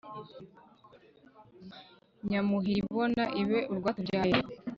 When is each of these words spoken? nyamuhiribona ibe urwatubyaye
nyamuhiribona 2.29 3.23
ibe 3.41 3.59
urwatubyaye 3.71 4.37